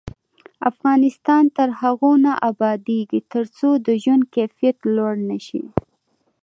[0.69, 5.63] افغانستان تر هغو نه ابادیږي، ترڅو د ژوند کیفیت لوړ نشي.